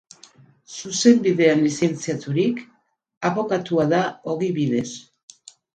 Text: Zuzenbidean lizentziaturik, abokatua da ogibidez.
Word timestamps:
Zuzenbidean 0.75 1.61
lizentziaturik, 1.67 2.65
abokatua 3.31 3.89
da 3.97 4.05
ogibidez. 4.35 4.89